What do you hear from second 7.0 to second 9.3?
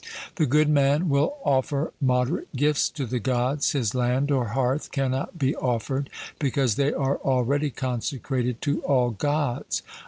already consecrated to all